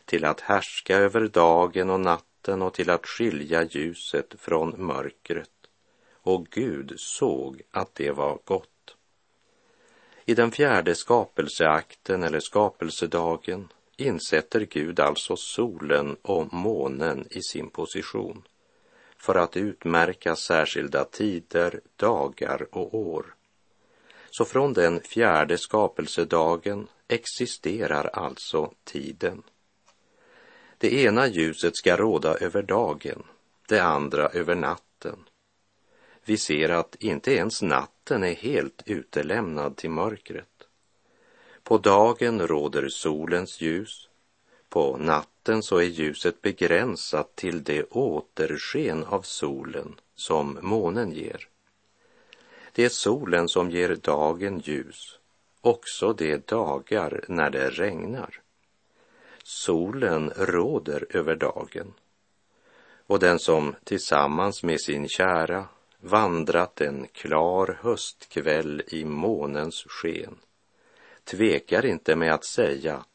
till 0.06 0.26
att 0.26 0.42
härska 0.42 0.98
över 0.98 1.28
dagen 1.28 1.90
och 1.90 2.00
natten 2.00 2.62
och 2.62 2.74
till 2.74 2.90
att 2.90 3.08
skilja 3.08 3.64
ljuset 3.64 4.36
från 4.38 4.86
mörkret. 4.86 5.50
Och 6.12 6.46
Gud 6.46 6.94
såg 6.98 7.62
att 7.72 7.96
det 7.96 8.12
var 8.12 8.40
gott. 8.46 8.70
I 10.30 10.34
den 10.34 10.52
fjärde 10.52 10.96
skapelseakten 10.96 12.24
eller 12.24 12.40
skapelsedagen 12.40 13.68
insätter 13.98 14.60
Gud 14.60 15.00
alltså 15.00 15.36
solen 15.36 16.18
och 16.22 16.54
månen 16.54 17.28
i 17.30 17.42
sin 17.42 17.70
position 17.70 18.44
för 19.18 19.36
att 19.36 19.58
utmärka 19.58 20.36
särskilda 20.36 21.06
tider, 21.06 21.82
dagar 21.96 22.68
och 22.72 22.96
år. 22.96 23.36
Så 24.30 24.46
från 24.46 24.74
den 24.74 25.00
fjärde 25.00 25.58
skapelsedagen 25.58 26.88
existerar 27.08 28.10
alltså 28.14 28.74
tiden. 28.84 29.44
Det 30.78 30.94
ena 30.94 31.28
ljuset 31.28 31.76
ska 31.76 31.98
råda 31.98 32.38
över 32.38 32.62
dagen, 32.62 33.24
det 33.68 33.80
andra 33.80 34.28
över 34.28 34.56
natten 34.56 35.20
vi 36.30 36.38
ser 36.38 36.70
att 36.70 36.96
inte 37.00 37.32
ens 37.32 37.62
natten 37.62 38.24
är 38.24 38.36
helt 38.36 38.84
utelämnad 38.86 39.76
till 39.76 39.90
mörkret. 39.90 40.68
På 41.64 41.78
dagen 41.78 42.48
råder 42.48 42.90
solens 42.90 43.62
ljus. 43.62 44.10
På 44.70 44.98
natten 44.98 45.64
så 45.64 45.78
är 45.78 45.84
ljuset 45.84 46.42
begränsat 46.42 47.36
till 47.36 47.64
det 47.64 47.84
återsken 47.84 49.04
av 49.04 49.22
solen 49.22 49.96
som 50.16 50.60
månen 50.62 51.12
ger. 51.12 51.48
Det 52.72 52.86
är 52.86 52.90
solen 52.90 53.48
som 53.50 53.72
ger 53.72 53.96
dagen 53.96 54.60
ljus, 54.60 55.20
också 55.62 56.14
de 56.14 56.38
dagar 56.38 57.26
när 57.28 57.50
det 57.50 57.70
regnar. 57.70 58.42
Solen 59.44 60.32
råder 60.36 61.06
över 61.10 61.36
dagen 61.36 61.94
och 63.08 63.20
den 63.20 63.40
som 63.40 63.76
tillsammans 63.84 64.64
med 64.64 64.82
sin 64.82 65.08
kära 65.08 65.68
vandrat 66.08 66.82
en 66.82 67.08
klar 67.08 67.80
höstkväll 67.82 68.84
i 68.88 69.06
månens 69.06 69.84
sken 69.88 70.38
tvekar 71.28 71.86
inte 71.86 72.16
med 72.16 72.34
att 72.34 72.46
säga 72.46 73.06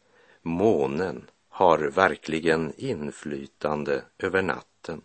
månen 0.42 1.30
har 1.48 1.78
verkligen 1.78 2.72
inflytande 2.76 4.02
över 4.18 4.42
natten. 4.42 5.02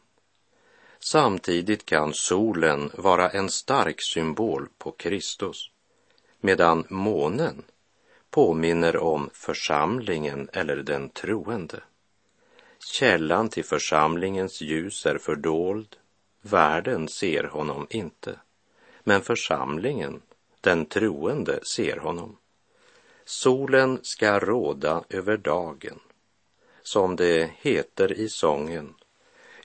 Samtidigt 1.00 1.86
kan 1.86 2.14
solen 2.14 2.92
vara 2.94 3.30
en 3.30 3.50
stark 3.50 4.02
symbol 4.02 4.68
på 4.78 4.92
Kristus, 4.92 5.72
medan 6.40 6.86
månen 6.90 7.64
påminner 8.30 8.98
om 8.98 9.30
församlingen 9.34 10.50
eller 10.54 10.76
den 10.76 11.10
troende. 11.10 11.84
Källan 12.94 13.50
till 13.50 13.66
församlingens 13.66 14.62
ljus 14.62 15.06
är 15.06 15.18
fördold, 15.18 15.96
världen 16.50 17.08
ser 17.08 17.44
honom 17.44 17.88
inte, 17.90 18.40
men 19.04 19.22
församlingen, 19.22 20.22
den 20.62 20.86
troende, 20.86 21.60
ser 21.76 21.98
honom. 21.98 22.38
Solen 23.26 24.00
ska 24.02 24.40
råda 24.40 25.04
över 25.10 25.38
dagen, 25.38 26.00
som 26.82 27.16
det 27.16 27.52
heter 27.62 28.12
i 28.12 28.30
sången. 28.30 28.94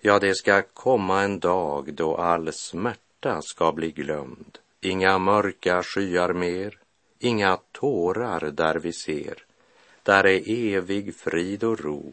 Ja, 0.01 0.18
det 0.18 0.35
ska 0.35 0.62
komma 0.62 1.23
en 1.23 1.38
dag 1.38 1.95
då 1.95 2.16
all 2.16 2.53
smärta 2.53 3.42
ska 3.42 3.73
bli 3.73 3.90
glömd, 3.90 4.59
inga 4.81 5.18
mörka 5.18 5.83
skyar 5.83 6.33
mer, 6.33 6.79
inga 7.18 7.59
tårar 7.73 8.51
där 8.51 8.75
vi 8.75 8.92
ser. 8.92 9.45
Där 10.03 10.27
är 10.27 10.51
evig 10.77 11.16
frid 11.16 11.64
och 11.64 11.81
ro, 11.81 12.12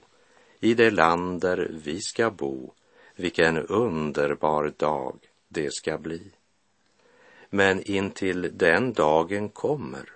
i 0.60 0.74
det 0.74 0.92
land 0.92 1.42
där 1.42 1.72
vi 1.84 2.02
ska 2.02 2.32
bo. 2.32 2.74
Vilken 3.20 3.58
underbar 3.58 4.74
dag 4.78 5.20
det 5.48 5.74
ska 5.74 5.98
bli. 5.98 6.32
Men 7.50 7.84
intill 7.84 8.50
den 8.54 8.94
dagen 8.94 9.50
kommer, 9.50 10.10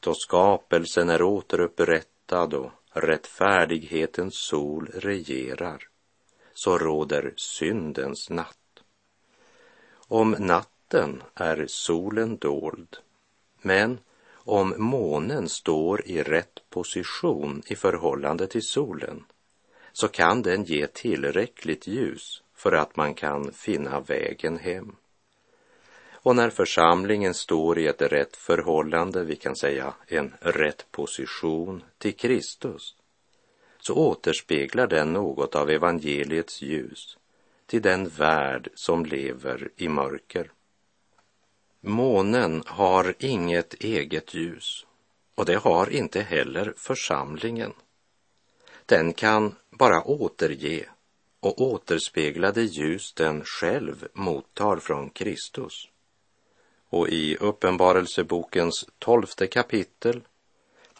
då 0.00 0.14
skapelsen 0.14 1.10
är 1.10 1.22
återupprättad 1.22 2.54
och 2.54 2.70
rättfärdighetens 2.92 4.34
sol 4.34 4.90
regerar, 4.94 5.88
så 6.52 6.78
råder 6.78 7.32
syndens 7.36 8.30
natt. 8.30 8.82
Om 9.94 10.36
natten 10.38 11.22
är 11.34 11.66
solen 11.68 12.36
dold 12.36 12.96
men 13.62 13.98
om 14.32 14.74
månen 14.76 15.48
står 15.48 16.06
i 16.06 16.22
rätt 16.22 16.70
position 16.70 17.62
i 17.66 17.76
förhållande 17.76 18.46
till 18.46 18.62
solen 18.62 19.24
så 19.96 20.08
kan 20.08 20.42
den 20.42 20.64
ge 20.64 20.86
tillräckligt 20.86 21.86
ljus 21.86 22.42
för 22.54 22.72
att 22.72 22.96
man 22.96 23.14
kan 23.14 23.52
finna 23.52 24.00
vägen 24.00 24.58
hem. 24.58 24.96
Och 26.12 26.36
när 26.36 26.50
församlingen 26.50 27.34
står 27.34 27.78
i 27.78 27.86
ett 27.86 28.02
rätt 28.02 28.36
förhållande, 28.36 29.24
vi 29.24 29.36
kan 29.36 29.56
säga 29.56 29.94
en 30.06 30.34
rätt 30.40 30.86
position 30.90 31.82
till 31.98 32.16
Kristus, 32.16 32.96
så 33.78 33.94
återspeglar 33.94 34.86
den 34.86 35.12
något 35.12 35.54
av 35.54 35.70
evangeliets 35.70 36.62
ljus 36.62 37.18
till 37.66 37.82
den 37.82 38.08
värld 38.08 38.70
som 38.74 39.06
lever 39.06 39.70
i 39.76 39.88
mörker. 39.88 40.50
Månen 41.80 42.62
har 42.66 43.14
inget 43.18 43.74
eget 43.74 44.34
ljus 44.34 44.86
och 45.34 45.44
det 45.44 45.56
har 45.56 45.90
inte 45.90 46.20
heller 46.20 46.74
församlingen. 46.76 47.72
Den 48.86 49.12
kan 49.12 49.54
bara 49.70 50.02
återge 50.02 50.88
och 51.40 51.60
återspegla 51.60 52.52
det 52.52 52.62
ljus 52.62 53.12
den 53.12 53.44
själv 53.44 54.08
mottar 54.12 54.76
från 54.76 55.10
Kristus. 55.10 55.88
Och 56.88 57.08
i 57.08 57.36
Uppenbarelsebokens 57.36 58.86
tolfte 58.98 59.46
kapitel 59.46 60.20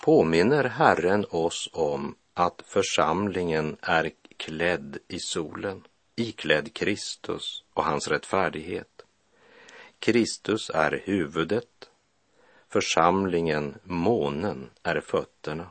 påminner 0.05 0.65
Herren 0.65 1.27
oss 1.31 1.71
om 1.73 2.15
att 2.35 2.63
församlingen 2.67 3.77
är 3.81 4.11
klädd 4.37 4.99
i 5.09 5.19
solen, 5.21 5.87
iklädd 6.17 6.75
Kristus 6.75 7.65
och 7.75 7.85
hans 7.85 8.09
rättfärdighet. 8.09 9.03
Kristus 9.99 10.71
är 10.75 11.03
huvudet, 11.05 11.91
församlingen, 12.69 13.79
månen, 13.83 14.71
är 14.83 15.01
fötterna. 15.01 15.71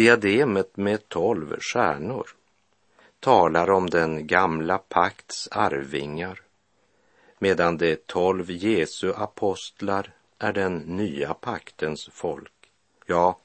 Diademet 0.00 0.76
med 0.76 1.08
tolv 1.08 1.60
stjärnor 1.60 2.28
talar 3.20 3.70
om 3.70 3.90
den 3.90 4.26
gamla 4.26 4.78
pakts 4.78 5.48
arvingar, 5.50 6.40
medan 7.38 7.76
de 7.76 7.96
tolv 7.96 8.50
Jesu 8.50 9.12
apostlar 9.12 10.12
är 10.38 10.52
den 10.52 10.78
nya 10.78 11.34
paktens 11.34 12.08
folk, 12.12 12.52
ja, 13.06 13.38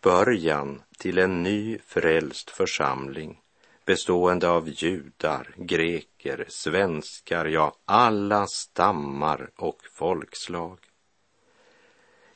början 0.00 0.82
till 0.98 1.18
en 1.18 1.42
ny 1.42 1.78
frälst 1.78 2.50
församling 2.50 3.40
bestående 3.84 4.48
av 4.48 4.68
judar, 4.68 5.54
greker, 5.56 6.46
svenskar, 6.48 7.44
ja, 7.44 7.74
alla 7.84 8.46
stammar 8.46 9.50
och 9.56 9.80
folkslag. 9.92 10.78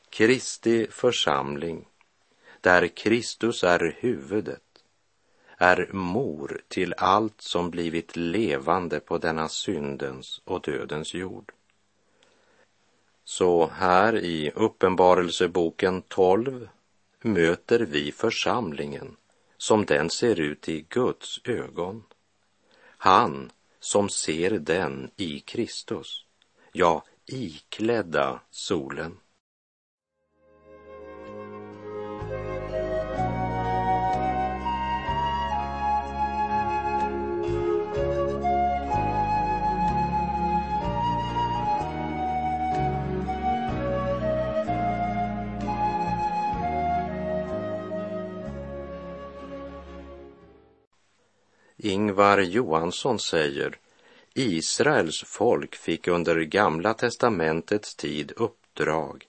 Kristi 0.09 0.87
församling, 0.91 1.87
där 2.63 2.87
Kristus 2.87 3.63
är 3.63 3.95
huvudet, 3.99 4.61
är 5.57 5.89
mor 5.93 6.61
till 6.67 6.93
allt 6.97 7.41
som 7.41 7.69
blivit 7.69 8.15
levande 8.15 8.99
på 8.99 9.17
denna 9.17 9.49
syndens 9.49 10.41
och 10.45 10.61
dödens 10.61 11.13
jord. 11.13 11.51
Så 13.23 13.67
här 13.67 14.15
i 14.15 14.51
Uppenbarelseboken 14.55 16.01
12 16.01 16.69
möter 17.21 17.79
vi 17.79 18.11
församlingen 18.11 19.15
som 19.57 19.85
den 19.85 20.09
ser 20.09 20.39
ut 20.39 20.69
i 20.69 20.85
Guds 20.89 21.41
ögon. 21.43 22.03
Han 22.97 23.51
som 23.79 24.09
ser 24.09 24.51
den 24.51 25.11
i 25.15 25.39
Kristus, 25.39 26.25
ja, 26.71 27.03
iklädda 27.25 28.39
solen. 28.51 29.17
Ingvar 51.85 52.37
Johansson 52.37 53.19
säger 53.19 53.77
Israels 54.33 55.23
folk 55.23 55.75
fick 55.75 56.07
under 56.07 56.41
Gamla 56.41 56.93
testamentets 56.93 57.95
tid 57.95 58.31
uppdrag 58.35 59.25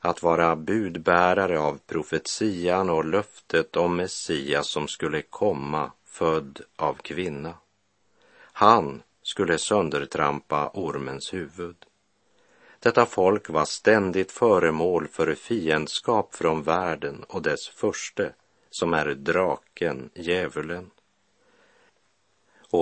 att 0.00 0.22
vara 0.22 0.56
budbärare 0.56 1.60
av 1.60 1.78
profetian 1.86 2.90
och 2.90 3.04
löftet 3.04 3.76
om 3.76 3.96
Messias 3.96 4.70
som 4.70 4.88
skulle 4.88 5.22
komma 5.22 5.92
född 6.04 6.60
av 6.76 6.94
kvinna. 6.94 7.54
Han 8.52 9.02
skulle 9.22 9.58
söndertrampa 9.58 10.70
ormens 10.74 11.34
huvud. 11.34 11.76
Detta 12.80 13.06
folk 13.06 13.48
var 13.48 13.64
ständigt 13.64 14.32
föremål 14.32 15.08
för 15.08 15.34
fiendskap 15.34 16.34
från 16.34 16.62
världen 16.62 17.24
och 17.28 17.42
dess 17.42 17.68
förste, 17.68 18.32
som 18.70 18.94
är 18.94 19.14
draken, 19.14 20.10
djävulen 20.14 20.90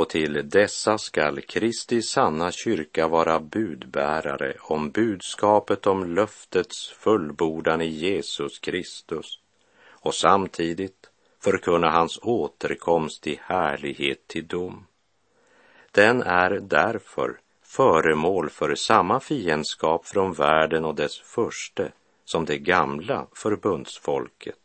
och 0.01 0.09
till 0.09 0.49
dessa 0.49 0.99
skall 0.99 1.41
Kristi 1.41 2.03
sanna 2.03 2.53
kyrka 2.53 3.09
vara 3.09 3.41
budbärare 3.41 4.57
om 4.61 4.91
budskapet 4.91 5.87
om 5.87 6.15
löftets 6.15 6.89
fullbordan 6.89 7.81
i 7.81 7.87
Jesus 7.87 8.59
Kristus 8.59 9.27
och 9.89 10.15
samtidigt 10.15 11.11
förkunna 11.41 11.91
hans 11.91 12.19
återkomst 12.23 13.27
i 13.27 13.41
härlighet 13.43 14.27
till 14.27 14.47
dom. 14.47 14.87
Den 15.93 16.23
är 16.23 16.51
därför 16.51 17.41
föremål 17.63 18.51
för 18.51 18.75
samma 18.75 19.21
fiendskap 19.21 20.07
från 20.07 20.33
världen 20.33 20.85
och 20.85 20.95
dess 20.95 21.19
förste 21.19 21.93
som 22.25 22.45
det 22.45 22.59
gamla 22.59 23.27
förbundsfolket 23.33 24.64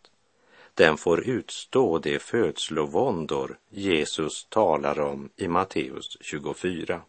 den 0.80 0.98
får 0.98 1.28
utstå 1.28 2.00
de 2.00 2.20
födslovåndor 2.20 3.58
Jesus 3.70 4.46
talar 4.50 5.00
om 5.00 5.30
i 5.36 5.48
Matteus 5.48 6.18
24. 6.22 7.02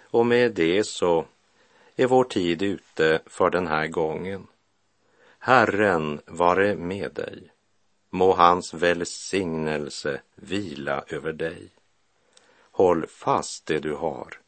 Och 0.00 0.26
med 0.26 0.52
det 0.52 0.84
så 0.84 1.24
är 1.96 2.06
vår 2.06 2.24
tid 2.24 2.62
ute 2.62 3.22
för 3.26 3.50
den 3.50 3.66
här 3.66 3.86
gången. 3.86 4.46
Herren 5.38 6.20
vare 6.26 6.76
med 6.76 7.12
dig. 7.12 7.52
Må 8.10 8.32
hans 8.32 8.74
välsignelse 8.74 10.20
vila 10.34 11.04
över 11.08 11.32
dig. 11.32 11.68
Håll 12.70 13.06
fast 13.06 13.66
det 13.66 13.78
du 13.78 13.94
har. 13.94 14.38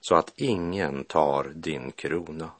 så 0.00 0.14
att 0.14 0.32
ingen 0.36 1.04
tar 1.04 1.52
din 1.54 1.92
krona. 1.92 2.50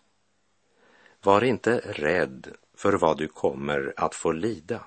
Var 1.23 1.45
inte 1.45 1.79
rädd 1.79 2.49
för 2.83 2.93
vad 2.93 3.19
du 3.19 3.29
kommer 3.29 3.95
att 3.97 4.15
få 4.15 4.33
lida. 4.33 4.85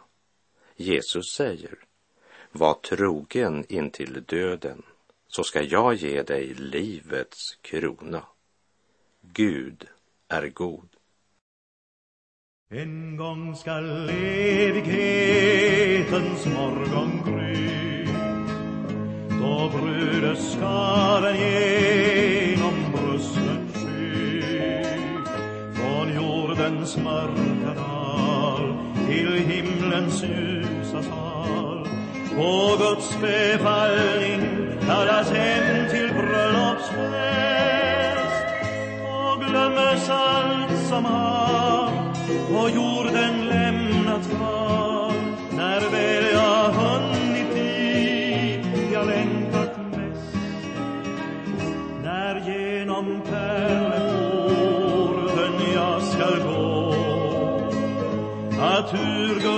Jesus 0.76 1.26
säger, 1.36 1.76
var 2.52 2.74
trogen 2.74 3.66
intill 3.70 4.24
döden, 4.28 4.84
så 5.28 5.44
ska 5.44 5.62
jag 5.62 5.94
ge 5.94 6.24
dig 6.24 6.54
livets 6.54 7.58
krona. 7.62 8.24
Gud 9.22 9.88
är 10.28 10.48
god. 10.48 10.90
En 12.70 13.18
gång 13.18 13.56
skall 13.56 14.10
evighetens 14.10 14.96
morgon 16.46 17.22
gry 17.26 18.06
då 19.40 19.72
brudeskaren 19.78 21.38
ger 21.38 22.15
jordens 26.58 26.98
mörka 26.98 27.74
dal 27.76 28.74
till 29.08 29.34
himlens 29.34 30.24
ljusa 30.24 31.04
sal. 31.04 31.88
På 32.36 32.78
Guds 32.78 33.18
befallning 33.22 34.42
kallas 34.88 35.32
hem 35.32 35.90
till 35.90 36.14
bröllopsfest 36.14 36.96
och 39.04 39.44
glömmes 39.44 40.10
allt 40.10 40.88
som 40.90 41.06
har 41.06 41.90
på 42.48 42.70
jorden 42.70 43.45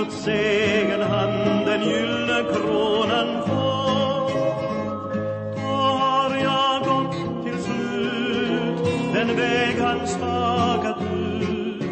mot 0.08 0.16
segern 0.24 1.00
han 1.00 1.64
den 1.64 1.82
gyllne 1.82 2.44
kronan 2.52 3.42
får. 3.46 4.30
Då 5.56 5.76
har 6.02 6.36
jag 6.36 6.82
gått 6.84 7.44
till 7.44 7.62
slut 7.62 9.12
den 9.14 9.36
väg 9.36 9.78
han 9.80 10.06
stakat 10.06 11.02
ut. 11.02 11.82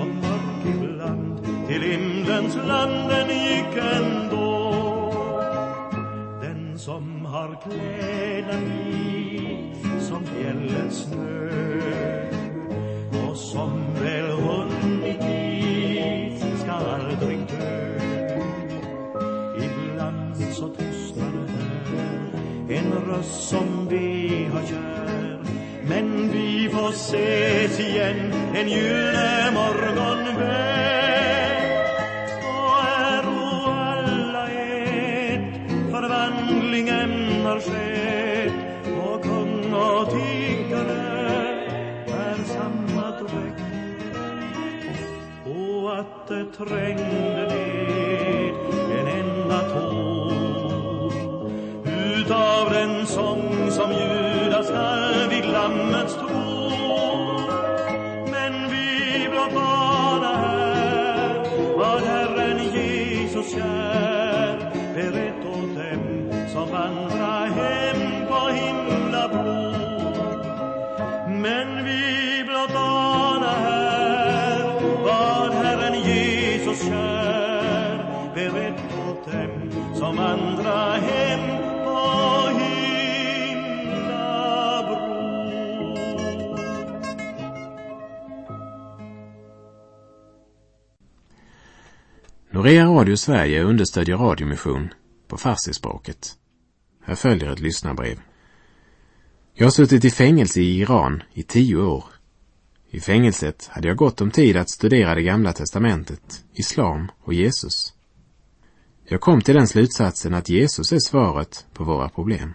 Och 0.00 0.06
mörk 0.06 0.64
ibland 0.74 1.40
till 1.68 1.82
himlens 1.82 2.56
land 2.56 3.08
den 3.08 3.28
gick 3.28 3.76
ändå. 3.96 4.72
Den 6.42 6.78
som 6.78 7.24
har 7.26 7.58
kläder 7.62 8.60
vit 8.60 10.02
som 10.02 10.24
fjällets 10.24 10.96
snö 10.96 11.48
och 13.28 13.36
som 13.36 13.87
oss 23.18 23.48
som 23.48 23.88
vi 23.90 24.48
har 24.52 24.62
kär. 24.66 25.38
Men 25.88 26.32
vi 26.32 26.68
får 26.72 26.88
ses 26.90 27.80
igen 27.80 28.32
en 28.54 28.68
gyllene 28.68 29.50
morgon 29.54 30.38
väl 30.38 31.56
och 32.42 32.78
äro 32.86 33.70
alla 33.70 34.50
ett 34.50 35.70
förvandlingen 35.90 37.12
har 37.46 37.60
skett. 37.60 38.52
Och 39.02 39.22
kung 39.22 39.72
och 39.74 40.10
tiggare 40.10 41.02
är 42.06 42.38
samma 42.44 43.10
dräkt. 43.10 43.62
Och 45.46 45.98
att 45.98 46.28
det 46.28 46.44
tränger 46.64 47.27
kär 63.58 64.58
Berätt 64.94 65.46
åt 65.46 65.74
dem 65.76 66.30
som 66.52 66.70
vandra 66.70 67.46
hem 67.46 68.26
på 68.28 68.48
himlablod. 68.48 69.74
Men 71.28 71.84
vi 71.84 72.44
blott 72.46 72.74
ana 72.74 73.50
här 73.50 74.62
vad 75.04 75.52
Herren 75.52 75.94
Jesus 75.94 76.82
kär 76.82 77.98
Berätt 78.34 78.82
åt 79.10 79.32
dem 79.32 79.70
som 79.94 80.16
vandra 80.16 80.92
hem 80.92 81.57
Norea 92.68 92.86
Radio 92.86 93.16
Sverige 93.16 93.62
understödjer 93.62 94.16
radiomission 94.16 94.88
på 95.28 95.36
farsispråket. 95.36 96.32
Här 97.04 97.14
följer 97.14 97.52
ett 97.52 97.60
lyssnarbrev. 97.60 98.20
Jag 99.54 99.66
har 99.66 99.70
suttit 99.70 100.04
i 100.04 100.10
fängelse 100.10 100.60
i 100.60 100.80
Iran 100.80 101.22
i 101.32 101.42
tio 101.42 101.76
år. 101.76 102.04
I 102.90 103.00
fängelset 103.00 103.66
hade 103.72 103.88
jag 103.88 103.96
gott 103.96 104.20
om 104.20 104.30
tid 104.30 104.56
att 104.56 104.70
studera 104.70 105.14
det 105.14 105.22
gamla 105.22 105.52
testamentet, 105.52 106.44
islam 106.52 107.10
och 107.20 107.34
Jesus. 107.34 107.92
Jag 109.04 109.20
kom 109.20 109.40
till 109.40 109.54
den 109.54 109.68
slutsatsen 109.68 110.34
att 110.34 110.48
Jesus 110.48 110.92
är 110.92 110.98
svaret 110.98 111.66
på 111.72 111.84
våra 111.84 112.08
problem. 112.08 112.54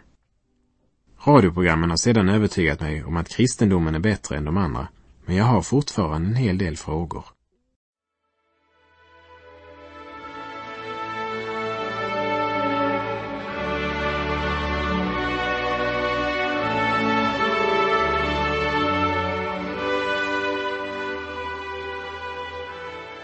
Radioprogrammen 1.26 1.90
har 1.90 1.98
sedan 1.98 2.30
övertygat 2.30 2.82
mig 2.82 3.04
om 3.04 3.18
att 3.18 3.30
kristendomen 3.30 3.96
är 3.96 4.00
bättre 4.00 4.38
än 4.38 4.46
de 4.46 4.58
andra, 4.58 4.88
men 5.26 5.36
jag 5.36 5.46
har 5.46 5.62
fortfarande 5.62 6.28
en 6.30 6.36
hel 6.36 6.58
del 6.58 6.78
frågor. 6.78 7.26